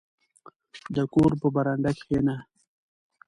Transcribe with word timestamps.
•د 0.95 0.97
کور 1.13 1.31
په 1.41 1.47
برنډه 1.55 1.91
کښېنه. 1.99 2.35